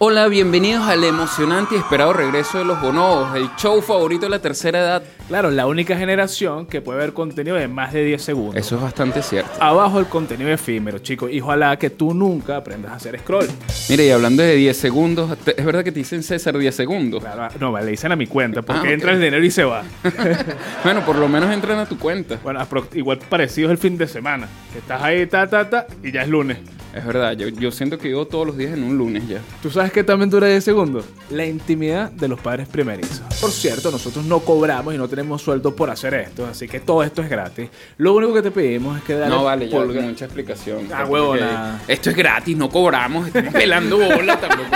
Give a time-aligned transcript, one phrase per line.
[0.00, 4.38] Hola, bienvenidos al emocionante y esperado regreso de los bonobos, el show favorito de la
[4.38, 5.02] tercera edad.
[5.26, 8.54] Claro, la única generación que puede ver contenido de más de 10 segundos.
[8.54, 9.50] Eso es bastante cierto.
[9.60, 11.32] Abajo el contenido efímero, chicos.
[11.32, 13.48] Y ojalá que tú nunca aprendas a hacer scroll.
[13.88, 17.20] Mire, y hablando de 10 segundos, es verdad que te dicen César 10 segundos.
[17.20, 18.90] Claro, no, le dicen a mi cuenta porque Ah, ok.
[18.90, 19.82] entra el dinero y se va.
[20.84, 22.38] Bueno, por lo menos entran a tu cuenta.
[22.44, 22.64] bueno,
[22.94, 24.46] igual parecido es el fin de semana.
[24.72, 26.58] Que estás ahí, ta, ta, ta, y ya es lunes.
[26.98, 29.40] Es verdad, yo, yo siento que vivo todos los días en un lunes ya.
[29.62, 31.04] ¿Tú sabes qué también dura 10 segundos?
[31.30, 33.20] La intimidad de los padres primerizos.
[33.40, 37.02] Por cierto, nosotros no cobramos y no tenemos sueldo por hacer esto, así que todo
[37.02, 37.70] esto es gratis.
[37.98, 40.88] Lo único que te pedimos es que dale No vale, ya mucha explicación.
[40.92, 41.82] Ah, huevona.
[41.86, 44.70] Esto es gratis, no cobramos, estamos pelando bola tampoco.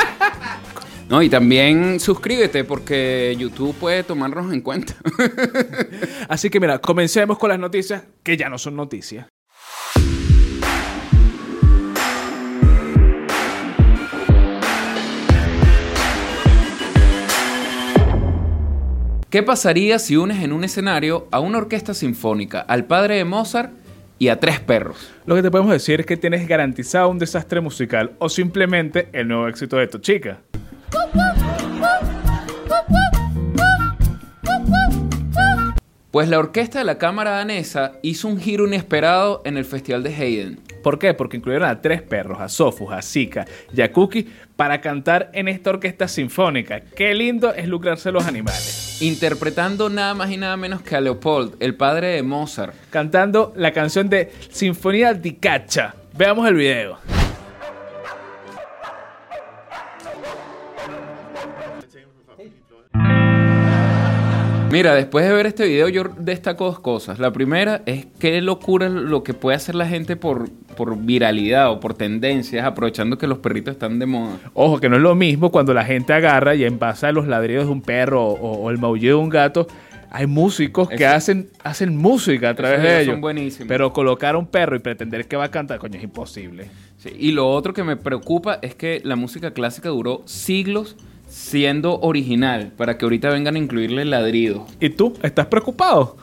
[1.08, 4.94] No, y también suscríbete porque YouTube puede tomarnos en cuenta.
[6.28, 9.26] Así que mira, comencemos con las noticias que ya no son noticias.
[19.32, 23.72] ¿Qué pasaría si unes en un escenario a una orquesta sinfónica, al padre de Mozart
[24.18, 25.10] y a tres perros?
[25.24, 29.28] Lo que te podemos decir es que tienes garantizado un desastre musical o simplemente el
[29.28, 30.42] nuevo éxito de tu chica.
[36.12, 40.14] Pues la orquesta de la Cámara Danesa hizo un giro inesperado en el Festival de
[40.14, 40.60] Haydn.
[40.82, 41.14] ¿Por qué?
[41.14, 45.48] Porque incluyeron a tres perros, a Sofus, a Zika y a Cookie, para cantar en
[45.48, 46.80] esta orquesta sinfónica.
[46.80, 49.00] Qué lindo es lucrarse los animales.
[49.00, 52.74] Interpretando nada más y nada menos que a Leopold, el padre de Mozart.
[52.90, 55.94] Cantando la canción de Sinfonía di Caccia.
[56.12, 57.21] Veamos el video.
[64.72, 67.18] Mira, después de ver este video yo destaco dos cosas.
[67.18, 71.78] La primera es qué locura lo que puede hacer la gente por, por viralidad o
[71.78, 74.38] por tendencias, aprovechando que los perritos están de moda.
[74.54, 77.28] Ojo, que no es lo mismo cuando la gente agarra y en base a los
[77.28, 79.66] ladridos de un perro o, o el maullido de un gato,
[80.10, 83.12] hay músicos que Eso- hacen, hacen música a través Esos de ellos.
[83.12, 83.68] son buenísimos.
[83.68, 86.68] Pero colocar a un perro y pretender que va a cantar, coño, es imposible.
[86.96, 90.96] Sí, Y lo otro que me preocupa es que la música clásica duró siglos
[91.32, 94.66] siendo original, para que ahorita vengan a incluirle ladrido.
[94.80, 95.14] ¿Y tú?
[95.22, 96.18] ¿Estás preocupado?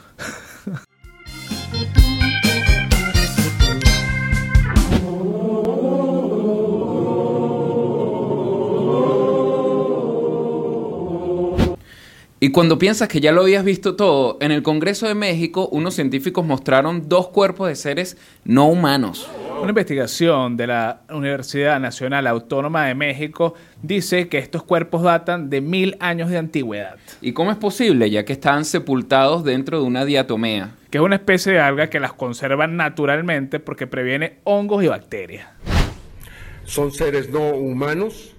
[12.41, 15.95] Y cuando piensas que ya lo habías visto todo, en el Congreso de México unos
[15.95, 18.15] científicos mostraron dos cuerpos de seres
[18.45, 19.27] no humanos.
[19.59, 25.61] Una investigación de la Universidad Nacional Autónoma de México dice que estos cuerpos datan de
[25.61, 28.09] mil años de antigüedad, ¿Y cómo es posible?
[28.09, 30.71] Ya que estaban sepultados dentro de una diatomea.
[30.89, 35.47] que es una especie de alga que las conserva naturalmente porque previene hongos y bacterias.
[36.65, 38.35] son seres no humanos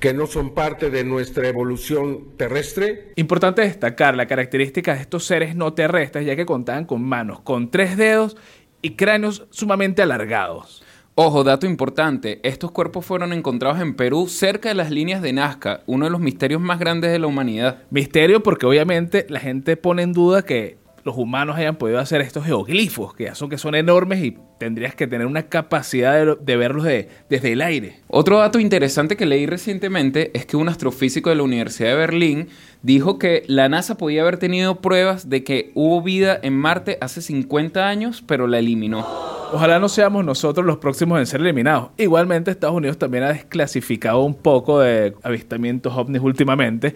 [0.00, 3.12] que no son parte de nuestra evolución terrestre.
[3.16, 7.70] Importante destacar la característica de estos seres no terrestres, ya que contaban con manos con
[7.70, 8.36] tres dedos
[8.84, 10.84] y cráneos sumamente alargados.
[11.14, 15.80] Ojo, dato importante, estos cuerpos fueron encontrados en Perú cerca de las líneas de Nazca,
[15.86, 17.84] uno de los misterios más grandes de la humanidad.
[17.88, 22.44] Misterio porque obviamente la gente pone en duda que los humanos hayan podido hacer estos
[22.44, 26.84] geoglifos, que son que son enormes y tendrías que tener una capacidad de, de verlos
[26.84, 28.00] de- desde el aire.
[28.08, 32.48] Otro dato interesante que leí recientemente es que un astrofísico de la Universidad de Berlín
[32.82, 37.20] dijo que la NASA podía haber tenido pruebas de que hubo vida en Marte hace
[37.20, 39.33] 50 años, pero la eliminó.
[39.52, 41.90] Ojalá no seamos nosotros los próximos en ser eliminados.
[41.96, 46.94] Igualmente Estados Unidos también ha desclasificado un poco de avistamientos ovnis últimamente,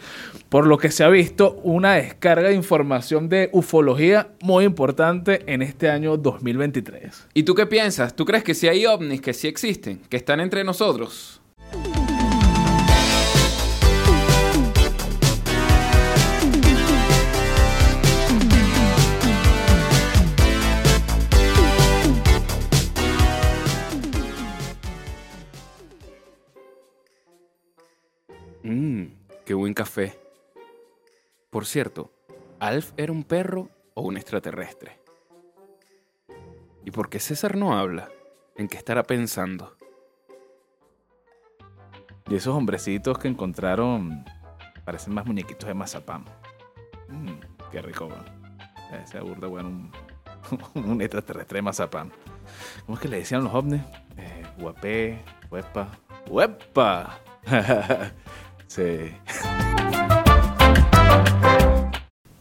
[0.48, 5.62] por lo que se ha visto una descarga de información de ufología muy importante en
[5.62, 7.26] este año 2023.
[7.34, 8.14] ¿Y tú qué piensas?
[8.16, 11.37] ¿Tú crees que sí hay ovnis, que sí existen, que están entre nosotros?
[28.62, 29.04] Mmm,
[29.44, 30.18] qué buen café.
[31.50, 32.10] Por cierto,
[32.58, 34.98] ¿Alf era un perro o un extraterrestre?
[36.84, 38.08] ¿Y por qué César no habla?
[38.56, 39.76] ¿En qué estará pensando?
[42.28, 44.24] Y esos hombrecitos que encontraron
[44.84, 46.24] parecen más muñequitos de mazapán.
[47.08, 47.34] Mm,
[47.70, 48.08] qué rico.
[49.02, 49.92] Ese burda, un,
[50.74, 52.10] un extraterrestre de mazapán.
[52.86, 53.82] ¿Cómo es que le decían los ovnis?
[54.16, 55.90] Eh, guapé, huepa.
[56.28, 57.20] ¡Huepa!
[58.68, 59.12] sí.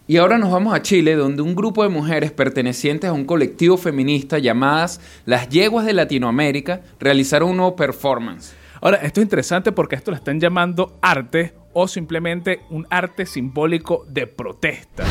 [0.10, 3.76] Y ahora nos vamos a Chile, donde un grupo de mujeres pertenecientes a un colectivo
[3.76, 8.56] feminista llamadas Las Yeguas de Latinoamérica realizaron un nuevo performance.
[8.80, 14.06] Ahora, esto es interesante porque esto lo están llamando arte o simplemente un arte simbólico
[14.08, 15.04] de protesta.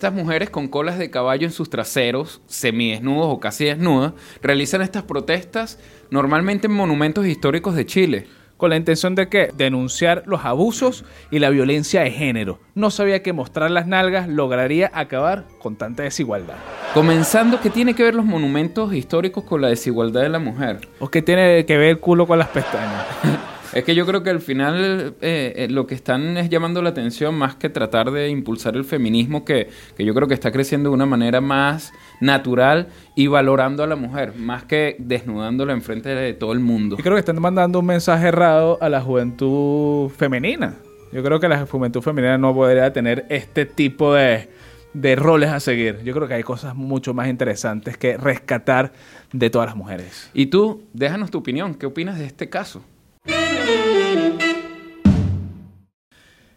[0.00, 5.02] Estas mujeres con colas de caballo en sus traseros, semidesnudos o casi desnudas, realizan estas
[5.02, 8.26] protestas normalmente en monumentos históricos de Chile.
[8.56, 12.60] con la intención de que denunciar los abusos y la violencia de género.
[12.74, 16.56] No sabía que mostrar las nalgas lograría acabar con tanta desigualdad.
[16.92, 20.88] Comenzando, ¿qué tiene que ver los monumentos históricos con la desigualdad de la mujer?
[20.98, 23.06] ¿O qué tiene que ver el culo con las pestañas?
[23.72, 26.90] Es que yo creo que al final eh, eh, lo que están es llamando la
[26.90, 30.90] atención más que tratar de impulsar el feminismo que, que yo creo que está creciendo
[30.90, 36.34] de una manera más natural y valorando a la mujer, más que desnudándola enfrente de
[36.34, 36.96] todo el mundo.
[36.96, 40.74] Yo creo que están mandando un mensaje errado a la juventud femenina.
[41.12, 44.48] Yo creo que la juventud femenina no podría tener este tipo de,
[44.94, 46.00] de roles a seguir.
[46.02, 48.92] Yo creo que hay cosas mucho más interesantes que rescatar
[49.32, 50.30] de todas las mujeres.
[50.34, 52.82] Y tú, déjanos tu opinión, ¿qué opinas de este caso?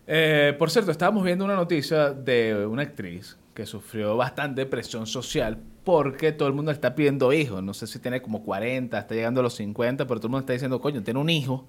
[0.05, 5.59] Eh, por cierto, estábamos viendo una noticia de una actriz que sufrió bastante presión social
[5.83, 7.63] porque todo el mundo está pidiendo hijos.
[7.63, 10.41] No sé si tiene como 40, está llegando a los 50, pero todo el mundo
[10.41, 11.67] está diciendo, coño, tiene un hijo.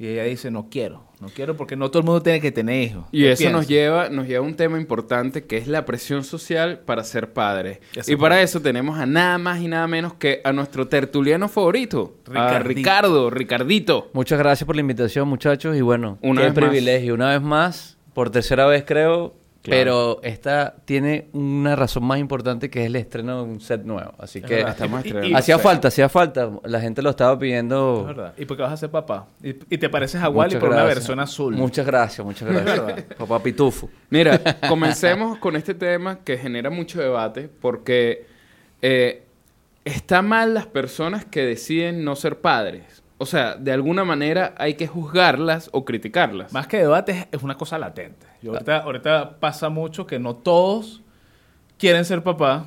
[0.00, 2.88] Y ella dice, no quiero, no quiero porque no todo el mundo tiene que tener
[2.88, 3.06] hijos.
[3.10, 6.22] Y ¿Qué eso nos lleva, nos lleva a un tema importante que es la presión
[6.22, 7.80] social para ser padre.
[7.96, 11.48] Eso Y para eso tenemos a nada más y nada menos que a nuestro tertuliano
[11.48, 12.60] favorito, a.
[12.60, 14.08] Ricardo, Ricardito.
[14.12, 15.76] Muchas gracias por la invitación, muchachos.
[15.76, 16.52] Y bueno, más.
[16.52, 17.14] privilegio.
[17.14, 19.34] Una vez más, por tercera vez creo.
[19.60, 19.76] Claro.
[19.80, 24.14] Pero esta tiene una razón más importante que es el estreno de un set nuevo.
[24.18, 24.64] Así Es que
[25.34, 26.48] hacía falta, hacía falta.
[26.64, 28.04] La gente lo estaba Es pidiendo.
[28.04, 28.34] verdad.
[28.38, 29.26] ¿Y por qué vas a ser papá?
[29.42, 31.54] Y, y te pareces a Wally por una versión azul.
[31.56, 33.02] Muchas gracias, muchas gracias.
[33.18, 33.90] Papá Pitufo.
[34.10, 38.26] Mira, comencemos con este tema que genera mucho debate porque
[38.80, 39.24] eh,
[39.84, 43.02] está mal las personas que deciden no ser padres.
[43.20, 46.52] O sea, de alguna manera hay que juzgarlas o criticarlas.
[46.52, 48.26] Más que debate, es- una cosa latente.
[48.42, 51.02] Yo ahorita, ahorita pasa mucho que no todos
[51.78, 52.66] quieren ser papá,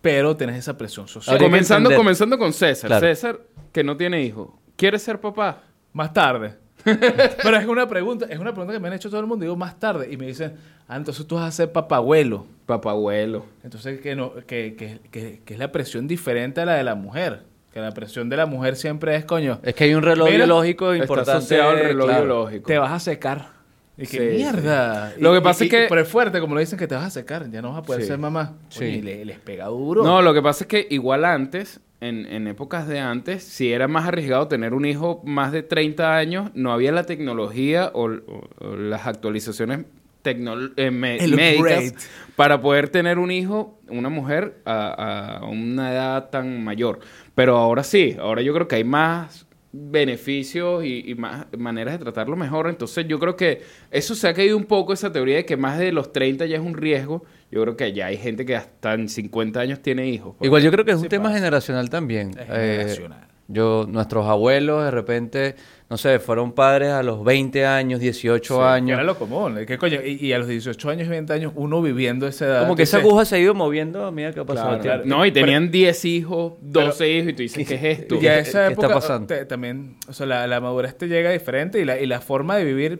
[0.00, 1.38] pero tienes esa presión social.
[1.38, 2.88] Comenzando, comenzando con César.
[2.88, 3.06] Claro.
[3.06, 3.40] César,
[3.72, 5.62] que no tiene hijo, ¿quiere ser papá?
[5.92, 6.56] Más tarde.
[6.84, 9.44] Pero es una pregunta, es una pregunta que me han hecho todo el mundo.
[9.44, 10.08] Digo, más tarde.
[10.10, 10.56] Y me dicen,
[10.88, 12.44] ah, entonces tú vas a ser papabuelo.
[12.66, 13.46] Papá abuelo.
[13.62, 16.96] Entonces, que, no, que, que, que, que es la presión diferente a la de la
[16.96, 17.44] mujer.
[17.72, 20.44] Que la presión de la mujer siempre es, coño, Es que hay un reloj Mira,
[20.44, 21.30] biológico Está importante.
[21.38, 22.24] asociado al reloj claro.
[22.24, 22.66] biológico.
[22.66, 23.46] te vas a secar.
[23.96, 25.10] Y que Sí, mierda.
[25.14, 25.20] sí.
[25.20, 26.94] Lo Y- que pasa y- es que- Pero es fuerte, como lo dicen, que te
[26.94, 27.50] vas a secar.
[27.50, 28.08] Ya no vas a poder Sí.
[28.08, 28.54] ser mamá.
[28.68, 28.84] Sí.
[28.84, 30.02] Oye, y le- les pega duro.
[30.02, 33.88] No, lo que pasa es que igual antes, en, en épocas de antes, si era
[33.88, 38.48] más arriesgado tener un hijo más de 30 años, no había la tecnología o, o-
[38.60, 39.84] o las actualizaciones
[40.30, 41.94] eh, me- El médicas upgrade.
[42.36, 47.00] para poder tener un hijo, una mujer, a, a una edad tan mayor.
[47.34, 51.98] Pero ahora sí, ahora yo creo que hay más beneficios y, y más maneras de
[52.04, 52.68] tratarlo mejor.
[52.68, 55.78] Entonces yo creo que eso se ha caído un poco, esa teoría de que más
[55.78, 57.24] de los 30 ya es un riesgo.
[57.50, 60.34] Yo creo que ya hay gente que hasta en 50 años tiene hijos.
[60.40, 61.36] Igual yo creo que es un tema pasa.
[61.36, 62.30] generacional también.
[62.30, 63.26] Es Eh, generacional.
[63.48, 65.54] yo, nuestros abuelos de repente,
[65.92, 68.94] no sé, fueron padres a los 20 años, 18 Sí, que años.
[68.94, 69.58] Era lo común.
[69.66, 69.98] ¿Qué coño?
[70.02, 72.60] Y, y a los 18 años y 20 años, uno viviendo esa edad.
[72.62, 74.82] Como que esa aguja se ha ido moviendo a medida que ha pasado Claro, el
[74.82, 75.02] tiempo.
[75.04, 75.18] claro.
[75.18, 78.14] No, y tenían 10 hijos, 12 hijos, y tú dices, ¿qué es esto?
[78.14, 79.26] Y a ¿Qué- esa qué está época pasando?
[79.26, 82.56] te- también, o sea, la, la madurez te llega diferente y la, y la forma
[82.56, 82.98] de vivir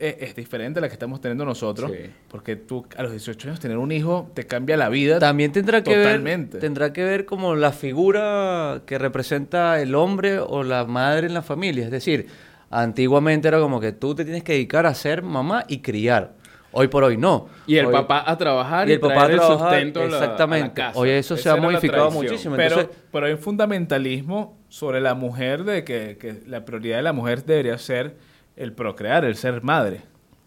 [0.00, 1.90] es, es diferente a la que estamos teniendo nosotros.
[1.92, 2.10] Sí.
[2.28, 5.18] Porque tú a los 18 años tener un hijo te cambia la vida.
[5.18, 6.54] También tendrá que Totalmente.
[6.54, 11.34] ver tendrá que ver como la figura que representa el hombre o la madre en
[11.34, 12.26] la familia, es decir,
[12.70, 16.32] antiguamente era como que tú te tienes que dedicar a ser mamá y criar.
[16.72, 17.48] Hoy por hoy no.
[17.66, 20.08] Y el Hoy- papá a trabajar y, el papá a traer el sustento a la-
[20.08, 20.72] a la exactamente.
[20.74, 20.98] casa.
[20.98, 22.54] Oye, eso se ha modificado muchísimo.
[22.54, 27.02] pero, Entonces, pero hay un fundamentalismo sobre la mujer de que, que la prioridad de
[27.02, 28.14] la mujer debería ser
[28.60, 30.02] el procrear, el ser madre.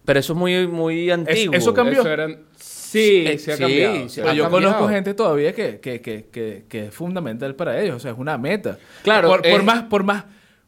[0.06, 1.56] pero eso es muy muy antiguo.
[1.56, 2.02] eso cambió.
[2.02, 2.40] Eso eran...
[2.58, 4.10] Sí, Eh, se ha sí, cambiado.
[4.10, 4.50] se ha yo cambiado.
[4.52, 8.18] conozco gente todavía que, que, que, que, que es fundamental para ellos, o sea, es
[8.18, 8.78] una meta.
[9.04, 10.26] Claro, por, por es- más, por más,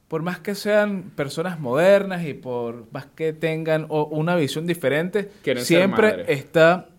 [0.08, 5.30] por más que sean personas modernas y por más que tengan o- una visión diferente,
[5.58, 6.90] siempre está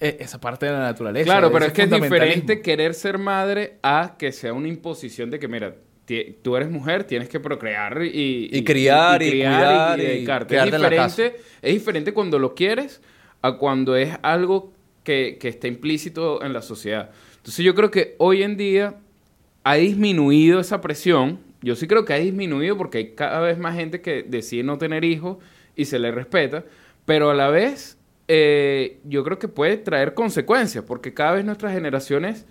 [0.00, 1.24] eh, esa parte de la naturaleza.
[1.26, 5.38] Claro, pero es que es diferente querer ser madre a que sea una imposición de
[5.38, 5.74] que, mira,
[6.42, 8.48] tú eres mujer, tienes que procrear y...
[8.52, 10.56] Y criar, y cuidar, y dedicarte.
[10.56, 13.00] Es diferente, es diferente cuando lo quieres
[13.42, 14.72] a cuando es algo
[15.04, 17.10] que, que está implícito en la sociedad.
[17.36, 18.94] Entonces yo creo que hoy en día
[19.64, 21.40] ha disminuido esa presión.
[21.60, 24.78] Yo sí creo que ha disminuido porque hay cada vez más gente que decide no
[24.78, 25.38] tener hijos
[25.74, 26.64] y se le respeta,
[27.04, 27.98] pero a la vez
[28.28, 32.46] eh, yo creo que puede traer consecuencias porque cada vez nuestras generaciones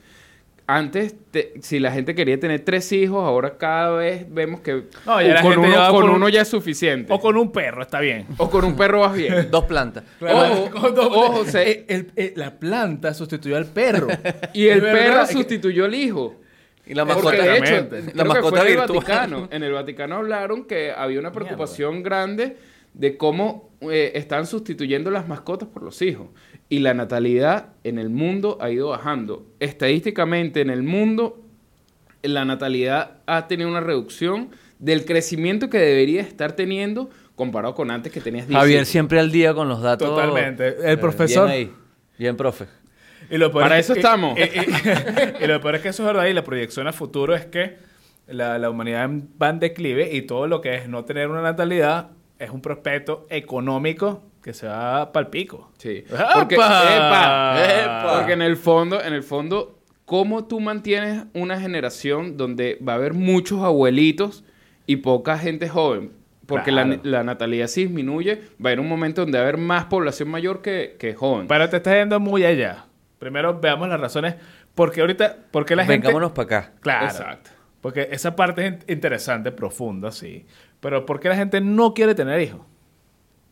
[0.67, 5.21] antes, te- si la gente quería tener tres hijos, ahora cada vez vemos que No,
[5.21, 7.13] ya la con, uno, ya va con por un- uno ya es suficiente.
[7.13, 8.25] O con un perro, está bien.
[8.37, 9.47] O con un perro vas bien.
[9.51, 10.03] Dos plantas.
[10.21, 14.07] Ojo, Con dos- ojo, se- Eh, el- eh, la planta sustituyó al perro.
[14.53, 16.35] y el perro sustituyó al hijo.
[16.87, 18.77] Y la Porque mascota, de hecho, creo la que mascota fue en el.
[18.77, 19.47] Vaticano.
[19.51, 22.57] En el Vaticano hablaron que había una preocupación grande
[22.93, 26.27] de cómo eh, están sustituyendo las mascotas por los hijos.
[26.69, 29.45] Y la natalidad en el mundo ha ido bajando.
[29.59, 31.41] Estadísticamente en el mundo,
[32.23, 38.11] la natalidad ha tenido una reducción del crecimiento que debería estar teniendo comparado con antes
[38.11, 40.07] que tenías 10 Javier siempre al día con los datos.
[40.09, 40.67] Totalmente.
[40.79, 41.71] El Eh, profesor- Bien ahí.
[42.17, 42.65] Bien, profe.
[43.29, 44.37] Y lo Para es eso que- estamos.
[44.39, 47.35] Y, y- y lo peor es que eso es verdad y la proyección a futuro
[47.35, 47.75] es que
[48.27, 49.09] la, la humanidad
[49.41, 53.27] va en declive y todo lo que es no tener una natalidad es un prospecto
[53.29, 55.71] económico que se va para el pico.
[55.79, 56.03] Sí.
[56.35, 58.13] Porque, epa, ¡Epa!
[58.17, 62.95] porque en el fondo, en el fondo, ¿cómo tú mantienes una generación donde va a
[62.97, 64.43] haber muchos abuelitos
[64.85, 66.11] y poca gente joven?
[66.45, 67.01] Porque la, Claro.
[67.03, 70.29] la natalidad se disminuye, va a haber un momento donde va a haber más población
[70.29, 71.47] mayor que, que joven.
[71.47, 72.85] Pero te estás yendo muy allá.
[73.17, 74.35] Primero veamos las razones.
[74.75, 76.05] Porque ahorita, porque la gente...
[76.05, 76.71] Vengámonos para acá.
[76.81, 77.05] Claro.
[77.07, 77.49] Exacto.
[77.81, 80.45] Porque esa parte es in- interesante, profunda, sí.
[80.81, 82.61] Pero ¿por qué la gente no quiere tener hijos?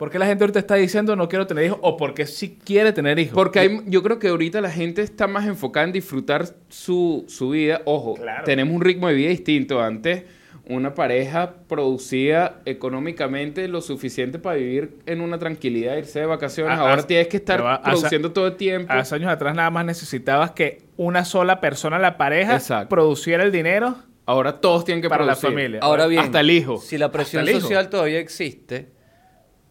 [0.03, 1.79] ¿Por qué la gente ahorita está diciendo no quiero tener hijos?
[1.81, 3.35] ¿O porque sí quiere tener hijos?
[3.35, 7.51] Porque hay, yo creo que ahorita la gente está más enfocada en disfrutar su, su
[7.51, 7.81] vida.
[7.85, 8.43] Ojo, Claro.
[8.43, 9.81] tenemos un ritmo de vida distinto.
[9.81, 10.23] Antes,
[10.67, 16.77] una pareja producía económicamente lo suficiente para vivir en una tranquilidad, irse de vacaciones.
[16.77, 18.91] Ah, Ahora ah, tienes que estar produciendo todo el tiempo.
[18.91, 22.89] Hace años atrás nada más necesitabas que una sola persona, la pareja, Exacto.
[22.89, 23.95] produciera el dinero
[24.25, 25.79] Ahora todos tienen que para la familia.
[25.81, 26.77] Ahora bien, Hasta el hijo.
[26.77, 27.59] si la presión hijo.
[27.59, 28.87] social todavía existe,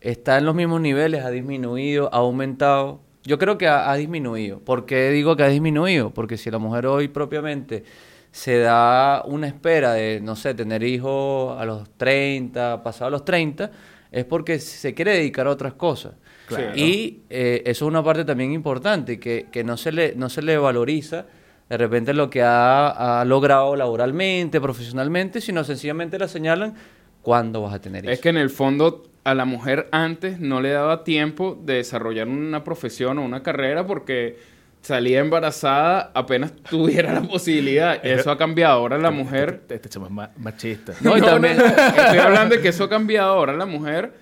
[0.02, 3.00] está en los mismos niveles, ha disminuido, ha aumentado.
[3.24, 4.60] Yo creo que ha, ha disminuido.
[4.60, 6.10] ¿Por qué digo que ha disminuido?
[6.10, 7.84] Porque si la mujer hoy propiamente
[8.32, 13.70] se da una espera de, no sé, tener hijos a los 30, pasado los 30,
[14.10, 16.14] es porque se quiere dedicar a otras cosas.
[16.46, 16.76] Claro.
[16.76, 20.42] Y eh, eso es una parte también importante, que, que no, se le, no se
[20.42, 21.26] le valoriza
[21.68, 26.74] de repente lo que ha, ha logrado laboralmente, profesionalmente, sino sencillamente la señalan
[27.22, 28.14] cuándo vas a tener hijos.
[28.14, 32.28] Es que en el fondo a la mujer antes no le daba tiempo de desarrollar
[32.28, 34.36] una profesión o una carrera porque
[34.80, 38.04] salía embarazada apenas tuviera la posibilidad.
[38.04, 38.74] Eso ha cambiado.
[38.80, 39.62] Ahora la mujer...
[39.68, 40.92] Este chamo es ma- machista.
[41.02, 43.32] No, y también- Estoy hablando de que eso ha cambiado.
[43.34, 44.12] Ahora la mujer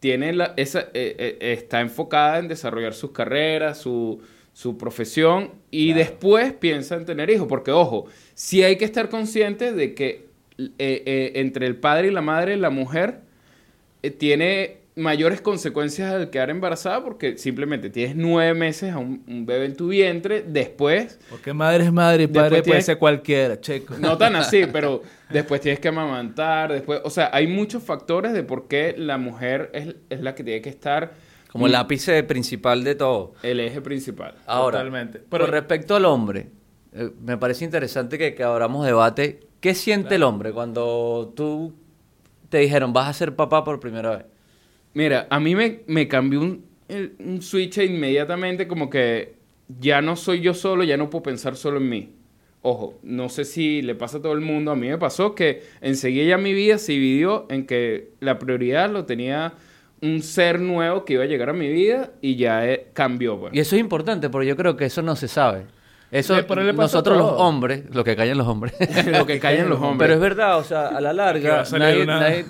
[0.00, 4.20] tiene la, esa, eh, eh, está enfocada en desarrollar sus carreras, su,
[4.52, 7.46] su profesión y después piensa en tener hijos.
[7.48, 10.26] Porque, ojo, sí hay que estar consciente de que
[10.78, 13.20] eh, entre el padre y la madre, la mujer
[14.02, 19.46] eh, tiene mayores consecuencias al quedar embarazada porque simplemente tienes nueve meses a un, un
[19.46, 23.60] bebé en tu vientre, después Porque madre es madre y Después padre puede ser cualquiera,
[23.60, 23.94] checo.
[23.98, 28.42] no tan así, pero después tienes que amamantar, después, o sea, hay muchos factores de
[28.42, 31.12] por qué la mujer es, es la que tiene que estar
[31.52, 33.34] Como el ápice principal de todo.
[33.44, 34.34] el eje principal.
[34.46, 35.18] Ahora, Totalmente.
[35.20, 36.48] pero Pero- respecto al hombre,
[36.92, 39.38] eh, me parece interesante que, que abramos debate.
[39.60, 41.72] ¿Qué siente el hombre cuando tú
[42.48, 44.26] te dijeron vas a ser papá por primera vez?
[44.94, 46.64] Mira, a mí me, me cambió un,
[47.18, 49.36] un switch inmediatamente como que
[49.68, 52.12] ya no soy yo solo, ya no puedo pensar solo en mí.
[52.62, 55.62] Ojo, no sé si le pasa a todo el mundo, a mí me pasó que
[55.80, 59.54] enseguida ya mi vida se dividió en que la prioridad lo tenía
[60.00, 63.38] un ser nuevo que iba a llegar a mi vida y ya eh, cambió.
[63.38, 63.54] pues.
[63.54, 65.66] Y eso es importante porque yo creo que eso no se sabe.
[66.10, 68.72] Eso Le- nosotros los hombres, lo que callan los hombres.
[69.12, 69.98] Lo que callan los hombres.
[69.98, 72.46] Pero es verdad, o sea, a la larga, nadie- nadie-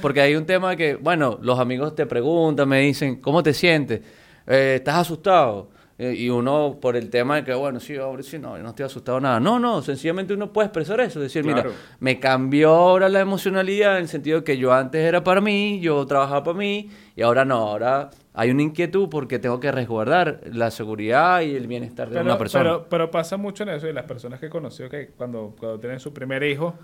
[0.00, 4.00] porque hay un tema que, bueno, los amigos te preguntan, me dicen, ¿cómo te sientes?
[4.46, 5.70] Eh, ¿Estás asustado?
[5.98, 8.70] Eh, y uno, por el tema de que, bueno, sí, hombre, sí, no, yo no
[8.70, 9.38] estoy asustado nada.
[9.38, 11.64] No, no, sencillamente uno puede expresar eso, decir, Claro.
[11.64, 15.78] mira, me cambió ahora la emocionalidad en el sentido que yo antes era para mí,
[15.82, 18.08] yo trabajaba para mí, y ahora no, ahora
[18.40, 22.38] hay una inquietud porque tengo que resguardar la seguridad y el bienestar de Pero, una
[22.38, 22.64] persona.
[22.64, 25.78] pero, pero pasa mucho en eso y las personas que he conocido que cuando, cuando
[25.78, 26.74] tienen su primer hijo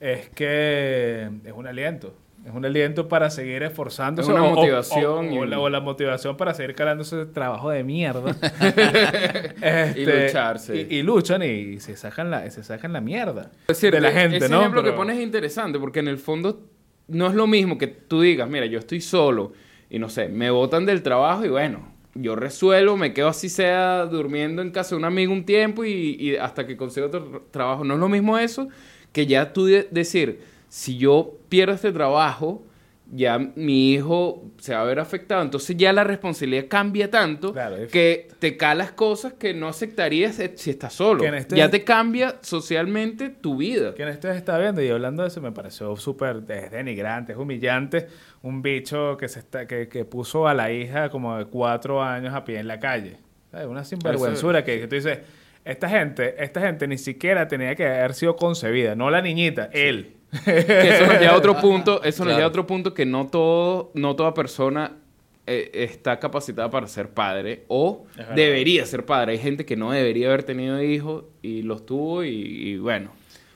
[0.00, 2.14] es que es un aliento.
[2.44, 4.28] Es un aliento para seguir esforzándose.
[4.30, 7.82] Es una o- motivación O, la, o la motivación para seguir calando ese trabajo de
[7.84, 8.36] mierda.
[9.96, 10.86] Y lucharse.
[10.90, 13.50] Y, y luchan y se sacan la, se sacan la mierda.
[13.62, 14.60] Es decir, de la e- gente, ese ¿no?
[14.60, 16.60] ejemplo Pero- que pones es interesante porque en el fondo
[17.08, 19.52] no es lo mismo que tú digas, mira, yo estoy solo
[19.90, 24.06] y no sé, me botan del trabajo y bueno, yo resuelvo, me quedo así sea
[24.06, 27.42] durmiendo en casa de un amigo un tiempo y, y hasta que consiga otro tra-
[27.50, 27.84] trabajo.
[27.84, 28.68] No es lo mismo eso
[29.12, 32.62] que ya tú de- decir, si yo pierdo este trabajo,
[33.12, 35.42] ya mi hijo se va a ver afectado.
[35.42, 40.52] Entonces ya la responsabilidad cambia tanto Claro, que te calas cosas que no aceptarías eh,
[40.56, 41.20] si estás solo.
[41.20, 43.94] Que en este- Ya te cambia socialmente tu vida.
[43.94, 48.06] Quien esto está viendo y hablando de eso me pareció súper de- denigrante, es humillante.
[48.42, 52.34] Un bicho que se está, que, que puso a la hija como de cuatro años
[52.34, 53.18] a pie en la calle.
[53.50, 53.66] ¿Sabes?
[53.68, 55.18] Una sinvergüenzura que, que tú dices,
[55.64, 60.16] esta gente, esta gente ni siquiera tenía que haber sido concebida, no la niñita, él.
[60.44, 62.36] Que eso nos lleva a otro punto, eso nos Claro.
[62.38, 64.92] lleva a otro punto que no todo, no toda persona
[65.46, 69.32] eh, está capacitada para ser padre o debería ser padre.
[69.32, 73.10] Hay gente que no debería haber tenido hijos y los tuvo y, y bueno.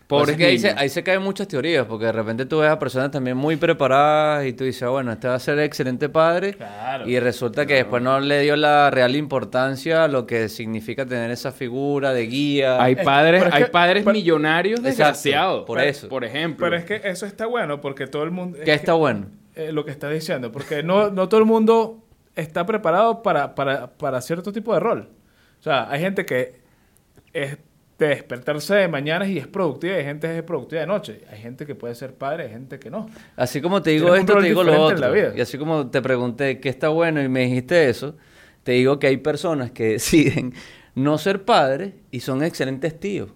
[0.09, 0.81] Pobres que ahí se, niños.
[0.83, 4.47] ahí se caen muchas teorías, porque de repente tú ves a personas también muy preparadas
[4.47, 6.55] y tú dices, ah, bueno, este va a ser excelente padre.
[6.55, 7.07] Claro.
[7.07, 11.31] Y resulta que después no le dio la real importancia a lo que significa tener
[11.31, 12.83] esa figura de guía.
[12.83, 15.65] Hay Es- padres, hay padres pero- millonarios desgraciados.
[15.67, 16.09] por eso.
[16.09, 16.65] Por ejemplo.
[16.67, 18.57] Pero es que eso está bueno porque todo el mundo...
[18.59, 19.27] es que está bueno.
[19.57, 22.03] eh, lo que está diciendo, porque no, no todo el mundo
[22.35, 25.11] está preparado para, para, para cierto tipo de rol.
[25.61, 26.61] O sea, hay gente que
[27.35, 27.59] es
[27.99, 31.21] de despertarse de mañana y es productiva, y hay gente que es productiva de noche.
[31.31, 33.11] Hay gente que puede ser padre, hay gente que no.
[33.37, 35.37] Así como te digo esto, te digo lo otro.
[35.37, 38.17] Y así como te pregunté qué está bueno y me dijiste eso,
[38.63, 40.55] te digo que hay personas que deciden
[40.95, 43.31] no ser padres y son excelentes tíos.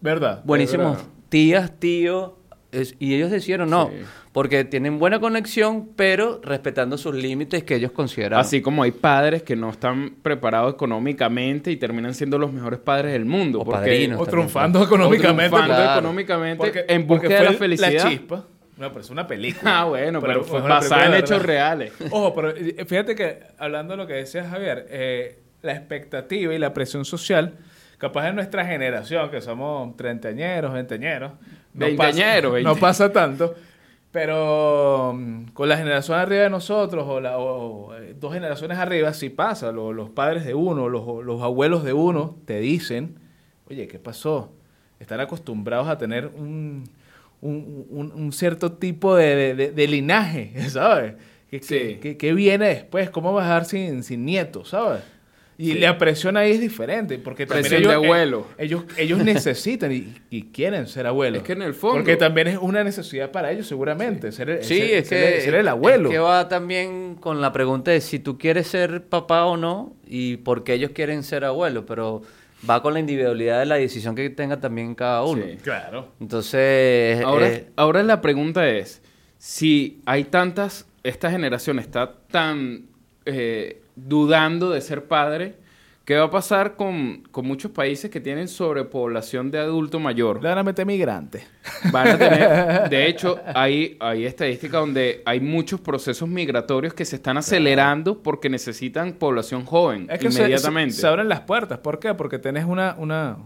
[0.00, 0.42] ¿Verdad?
[0.44, 1.12] Buenísimos verdad.
[1.28, 2.32] tías, tíos.
[2.74, 4.02] Es- y ellos decidieron no, Sí.
[4.32, 8.40] porque tienen buena conexión, pero respetando sus límites que ellos consideran.
[8.40, 13.12] Así como hay padres que no están preparados económicamente y terminan siendo los mejores padres
[13.12, 13.60] del mundo.
[13.60, 14.20] O porque- padrinos.
[14.20, 15.48] O triunfando o económicamente.
[15.50, 16.00] triunfando Claro.
[16.00, 17.92] económicamente porque- en búsqueda de la fue felicidad.
[18.04, 18.44] La chispa.
[18.76, 19.80] No, pero es una película.
[19.80, 21.92] Ah, bueno, pero, fue una basada en hechos reales.
[22.10, 22.52] Ojo, pero
[22.86, 27.54] fíjate que hablando de lo que decía Javier, eh, la expectativa y la presión social,
[27.98, 30.74] capaz en nuestra generación, que somos treintañeros,
[31.74, 31.86] no
[32.64, 33.54] no pasa tanto,
[34.10, 39.12] pero mm, con la generación arriba de nosotros o, la- o, eh, dos generaciones arriba
[39.12, 39.72] sí pasa.
[39.72, 43.16] Lo- los padres de uno, los, los abuelos de uno te dicen,
[43.68, 44.52] oye, ¿qué pasó?
[45.00, 46.84] Están acostumbrados a tener un,
[47.40, 51.14] un, un- un cierto tipo de, de- linaje, ¿sabes?
[51.50, 51.76] ¿Qué, Sí.
[51.78, 53.10] qué- qué- qué viene después?
[53.10, 55.02] ¿Cómo vas a dejar sin, sin nietos, ¿sabes?
[55.56, 55.78] Y Sí.
[55.78, 58.46] la presión ahí es diferente, porque también Presión ellos, de abuelo.
[58.58, 61.38] eh, ellos, ellos necesitan y, y quieren ser abuelos.
[61.42, 64.64] Es que en el fondo- Porque también es una necesidad para ellos, seguramente, ser, el-
[64.64, 66.08] Sí, ser- es ser que, el- ser el abuelo.
[66.08, 69.94] es que va también con la pregunta de si tú quieres ser papá o no
[70.06, 72.22] y por qué ellos quieren ser abuelos, pero
[72.68, 75.44] va con la individualidad de la decisión que tenga también cada uno.
[75.44, 75.58] Sí.
[75.62, 76.08] Claro.
[76.20, 79.02] Entonces, Ahora, eh, ahora la pregunta es,
[79.38, 82.86] si hay tantas, esta generación está tan
[83.26, 85.56] eh, dudando de ser padre,
[86.04, 90.40] ¿qué va a pasar con, con muchos países que tienen sobrepoblación de adulto mayor?
[90.40, 91.46] Claramente migrante.
[91.90, 97.16] Van a tener, de hecho, hay, hay estadísticas donde hay muchos procesos migratorios que se
[97.16, 100.94] están acelerando porque necesitan población joven Es que se- inmediatamente.
[100.94, 101.78] Se, se abren las puertas.
[101.78, 102.14] ¿Por qué?
[102.14, 103.38] Porque tenés una, una,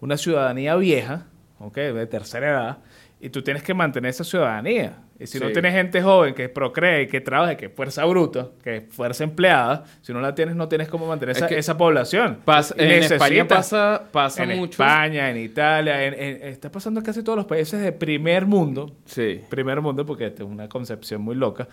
[0.00, 1.26] una ciudadanía vieja,
[1.58, 1.74] ¿ok?
[1.76, 2.78] De tercera edad,
[3.18, 4.98] y tú tienes que mantener esa ciudadanía.
[5.18, 8.76] Y si no tienes gente joven que procree, que trabaje, que es fuerza bruta, que
[8.76, 12.38] es fuerza empleada, si no la tienes, no tienes cómo mantener Es esa, población.
[12.44, 14.72] Pasa- en España pasa, pasa en mucho.
[14.82, 18.92] España, en Italia, en- en- está pasando en casi todos los países de primer mundo,
[19.06, 19.40] Sí.
[19.48, 21.66] primer mundo, porque es una concepción muy loca.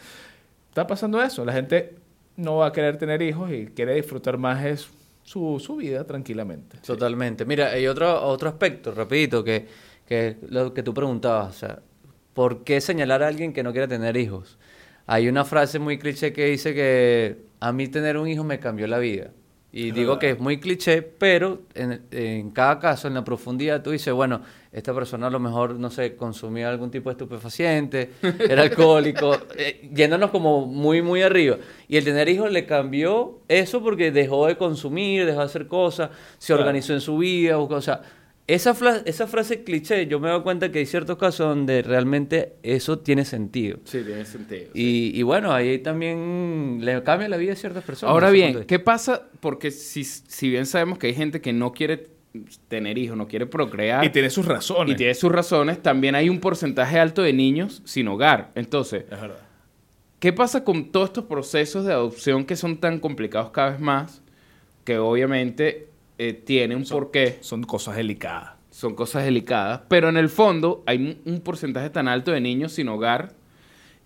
[0.69, 1.43] Está pasando eso.
[1.43, 1.95] La gente
[2.37, 4.89] no va a querer tener hijos y quiere disfrutar más es
[5.23, 6.77] su, su vida tranquilamente.
[6.85, 7.45] Totalmente.
[7.45, 9.67] Mira, hay otro, otro aspecto, rapidito, que,
[10.07, 11.79] que lo que tú preguntabas, o sea,
[12.33, 14.57] ¿por qué señalar a alguien que no quiere tener hijos?
[15.05, 18.87] Hay una frase muy cliché que dice que a mí tener un hijo me cambió
[18.87, 19.31] la vida.
[19.75, 23.89] Y digo que es muy cliché, pero en, en cada caso, en la profundidad, tú
[23.89, 24.41] dices, bueno,
[24.71, 28.11] esta persona a lo mejor, no sé, consumía algún tipo de estupefaciente,
[28.47, 31.57] era alcohólico, eh, yéndonos como muy, muy arriba.
[31.87, 36.11] Y el tener hijos le cambió eso porque dejó de consumir, dejó de hacer cosas,
[36.37, 36.61] se Claro.
[36.61, 38.01] organizó en su vida, buscó- o sea,
[38.47, 38.75] esa,
[39.05, 43.23] esa frase cliché, yo me doy cuenta que hay ciertos casos donde realmente eso tiene
[43.25, 43.79] sentido.
[43.85, 44.71] Sí, tiene sentido.
[44.73, 48.11] Y, y bueno, ahí también le cambia la vida a ciertas personas.
[48.11, 48.65] Ahora bien.
[48.65, 49.27] ¿qué pasa?
[49.39, 52.09] Porque si, si bien sabemos que hay gente que no quiere
[52.67, 54.93] tener hijos, no quiere procrear Y tiene sus razones.
[54.93, 58.51] y tiene sus razones, también hay un porcentaje alto de niños sin hogar.
[58.55, 59.37] Entonces, Es verdad.
[60.19, 64.21] ¿qué pasa con todos estos procesos de adopción que son tan complicados cada vez más?
[64.83, 68.51] Que obviamente eh, tiene un porqué, Son cosas delicadas.
[68.69, 72.89] son cosas delicadas, pero en el fondo hay un, porcentaje tan alto de niños sin
[72.89, 73.33] hogar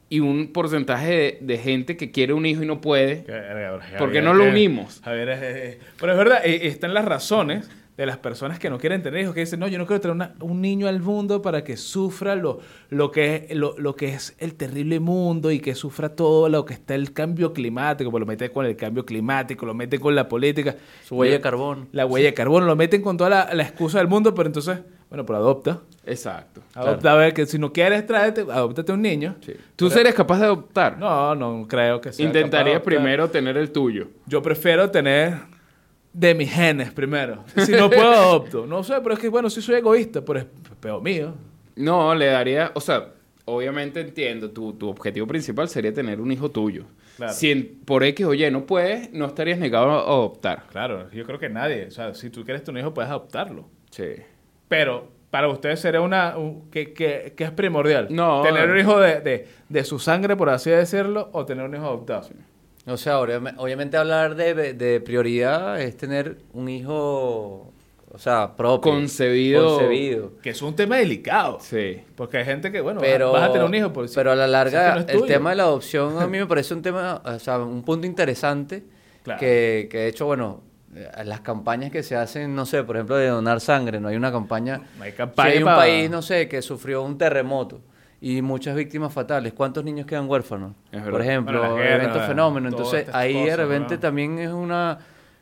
[0.10, 3.24] y un porcentaje de, de gente que quiere un hijo y no puede.
[3.28, 5.02] Verga, ¿Por qué Javier, no lo unimos?
[5.04, 8.78] Javier, eh, eh, pero es verdad, eh, están las razones de las personas que no
[8.78, 11.42] quieren tener hijos, que dicen, no, yo no quiero tener una- un niño al mundo
[11.42, 15.60] para que sufra lo, lo, que, es- lo, lo que es el terrible mundo y
[15.60, 19.04] que sufra todo lo que está el cambio climático, pues lo meten con el cambio
[19.04, 20.76] climático, lo meten con la política.
[21.06, 21.88] Su huella de carbón.
[21.92, 24.78] La huella de carbono, lo meten con toda la, la excusa del mundo, pero entonces,
[25.10, 25.80] bueno, pero adopta.
[26.06, 26.62] Exacto.
[26.76, 29.36] Adopta, a ver, que si no quieres, tráete, adóptate un niño.
[29.44, 29.54] Sí.
[29.76, 31.00] ¿Tú serías capaz de adoptar?
[31.00, 34.08] No, no creo que sea Intentarías primero tener el tuyo.
[34.28, 35.34] Yo prefiero tener
[36.20, 37.44] de mis genes primero.
[37.66, 38.66] Si no puedo, adopto.
[38.66, 40.46] No sé, pero es que, bueno, sí soy egoísta, pero es
[40.80, 41.36] peor mío.
[41.76, 43.10] No, le daría, o sea,
[43.46, 46.86] obviamente entiendo, tu, tu objetivo principal sería tener un hijo tuyo.
[47.18, 47.34] Claro.
[47.34, 50.64] Si en- por X o Y no puedes, no estarías negado a adoptar.
[50.72, 51.86] Claro, yo creo que nadie.
[51.88, 53.70] O sea, si tú quieres tener un hijo, puedes adoptarlo.
[53.92, 54.06] Sí.
[54.68, 56.36] Pero para ustedes sería una...
[56.38, 58.08] un- que, que- que es primordial.
[58.10, 58.42] No.
[58.42, 61.86] Tener un hijo de, de, de su sangre, por así decirlo, o tener un hijo
[61.86, 62.28] adoptado.
[62.88, 67.74] O sea, obviame- obviamente hablar de, de prioridad es tener un hijo,
[68.12, 68.92] o sea, propio.
[68.94, 69.72] Concebido.
[69.78, 70.32] Concebido.
[70.42, 71.60] Que es un tema delicado.
[71.62, 72.02] Sí.
[72.16, 73.92] Porque hay gente que, bueno, Pero, vas a tener un hijo.
[73.92, 76.74] Por pero a la larga, es el tema de la adopción a mí me parece
[76.74, 78.84] un tema, o sea, un punto interesante.
[79.24, 79.40] Claro.
[79.40, 80.62] Que, que de hecho, bueno,
[81.26, 84.32] las campañas que se hacen, no sé, por ejemplo, de donar sangre, no hay una
[84.32, 84.82] campaña.
[84.98, 87.82] No hay campaña Si hay un pa- país, no sé, que sufrió un terremoto
[88.20, 90.74] y muchas víctimas fatales, ¿cuántos niños quedan huérfanos?
[91.10, 92.76] Por ejemplo, Bueno, fenómenos.
[92.76, 94.00] todas Entonces, ahí de repente ¿verdad?
[94.00, 94.98] también es una.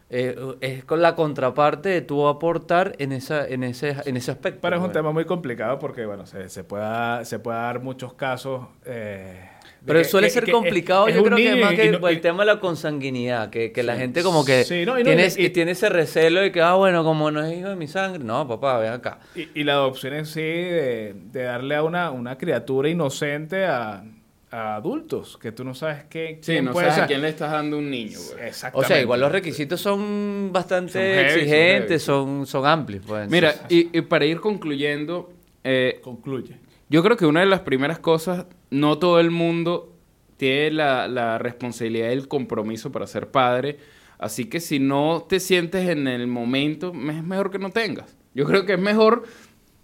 [0.10, 4.60] eh, es con la contraparte de tú aportar en esa en ese en ese aspecto.
[4.62, 4.94] Pero es un pues.
[4.94, 8.68] tema muy complicado porque, bueno, se, se, puede, dar- se puede dar muchos casos.
[8.86, 9.50] eh,
[9.86, 12.18] Pero que- suele que- ser que complicado, es- yo creo que más que no- el
[12.18, 15.10] y- tema de la consanguinidad, que, que la gente como que Sí, no, y no,
[15.10, 17.88] tiene, y- tiene ese recelo de que, ah, bueno, como no es hijo de mi
[17.88, 19.20] sangre, no, papá, ven acá.
[19.36, 24.04] Y, y la adopción en sí de, de darle a una, una criatura inocente a,
[24.52, 27.30] a adultos, que tú no sabes qué Sí, quién no puede sabes a quién le
[27.30, 28.44] estás dando un niño, güey.
[28.44, 28.88] O Exactamente.
[28.94, 32.00] sea, igual los requisitos son bastante Son heavy, son exigentes, heavy.
[32.00, 33.04] son, son, amplios.
[33.06, 33.30] Pues.
[33.30, 36.58] Mira, y, y para ir concluyendo, eh, Concluye.
[36.90, 39.96] Yo creo que una de las primeras cosas, no todo el mundo
[40.38, 43.78] tiene la, la responsabilidad y el compromiso para ser padre.
[44.18, 48.16] Así que si no te sientes en el momento, es mejor que no tengas.
[48.34, 49.24] Yo creo que es mejor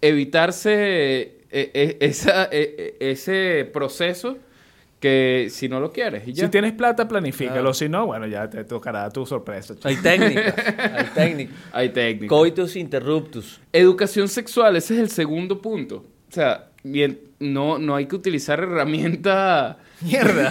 [0.00, 4.38] evitarse eh, eh, esa, eh, ese proceso
[5.00, 6.26] que si no lo quieres.
[6.28, 6.44] Y ya.
[6.44, 7.60] Si tienes plata, planifícalo.
[7.60, 7.74] Claro.
[7.74, 9.74] Si no, bueno, ya te tocará tu sorpresa.
[9.74, 9.88] chico.
[9.88, 11.56] Hay técnicas, hay técnicas.
[11.72, 12.28] Hay técnicas.
[12.28, 13.60] Coitus interruptus.
[13.72, 15.96] Educación sexual, ese es el segundo punto.
[15.96, 19.76] O sea, bien, no, no hay que utilizar herramientas...
[20.02, 20.48] Mierda.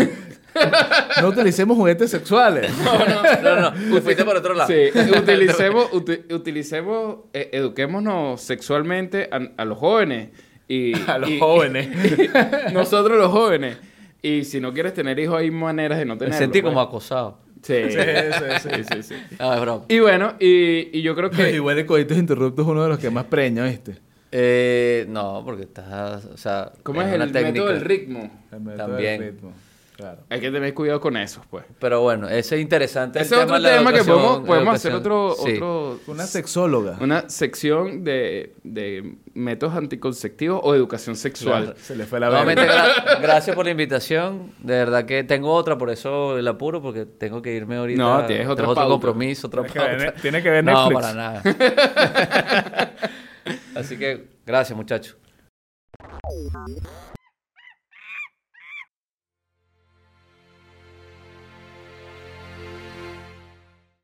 [1.22, 2.72] no utilicemos juguetes sexuales.
[2.84, 3.96] No, no, no, no.
[3.96, 4.70] Te fuiste por otro lado.
[4.70, 10.30] Sí, utilicemos, uti- utilicemos, eh, eduquémonos sexualmente a, a los jóvenes.
[10.68, 11.90] Y, A los y- jóvenes.
[12.20, 13.78] y- nosotros los jóvenes.
[14.22, 16.40] Y si no quieres tener hijos, hay maneras de no Me tenerlos.
[16.40, 16.72] sentí pues.
[16.72, 17.40] como acosado.
[17.62, 17.76] Sí.
[17.90, 18.84] Sí, sí, sí.
[18.94, 19.16] sí, sí.
[19.40, 19.86] Ah, es broma.
[19.90, 21.52] Y bueno, y, y yo creo que...
[21.52, 23.98] Igual el coitus interruptus es uno de los que más preña, ¿viste?
[24.32, 26.72] Eh, no, porque estás, o sea...
[26.84, 27.42] ¿Cómo es, el técnica.
[27.52, 28.32] método del ritmo?
[28.52, 29.20] El método También.
[29.22, 29.54] del ritmo.
[29.98, 30.22] Claro.
[30.30, 31.64] Hay que tener cuidado con eso, pues.
[31.80, 33.20] Pero bueno, ese es interesante.
[33.22, 35.54] Ese es otro tema que podemos, podemos hacer otro, Sí.
[35.58, 36.98] otro Una sexóloga.
[37.02, 41.66] una sección de, de métodos anticonceptivos o educación sexual.
[41.66, 41.78] Claro.
[41.80, 44.52] Se le fue la Nuevamente, gra- gracias por la invitación.
[44.58, 48.02] De verdad que tengo otra, por eso el apuro, porque tengo que irme ahorita.
[48.02, 48.92] No, tienes otra Tengo otro pauta.
[48.94, 50.22] compromiso, otra Tiene que ver- pauta.
[50.22, 51.02] tiene que ver No, Netflix.
[51.02, 51.42] para nada.
[53.82, 55.18] Así que, gracias, muchachos.